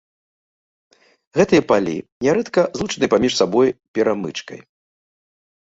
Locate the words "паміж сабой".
3.15-3.67